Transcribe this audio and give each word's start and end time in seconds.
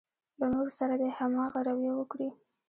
له 0.39 0.45
نورو 0.53 0.71
سره 0.79 0.93
دې 1.01 1.09
هماغه 1.17 1.59
رويه 1.67 1.93
وکړي. 1.95 2.29